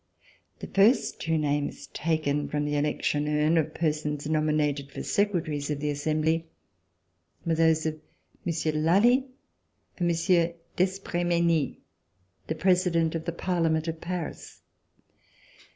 [0.57, 5.79] The first two names taken from the election urn, of persons nominated for Secretaries of
[5.79, 6.47] the Assembly,
[7.45, 8.01] were those of
[8.43, 9.27] Monsieur de Lally
[9.99, 11.75] and Monsieur d'Espremenil,
[12.47, 14.63] the President of the Parliament of Paris.